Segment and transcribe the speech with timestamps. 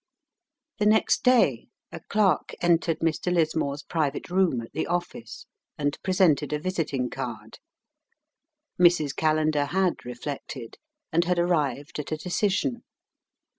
[0.79, 3.31] The next day a clerk entered Mr.
[3.31, 5.45] Lismore's private room at the office,
[5.77, 7.59] and presented a visiting card.
[8.79, 9.15] Mrs.
[9.15, 10.79] Callender had reflected,
[11.11, 12.81] and had arrived at a decision.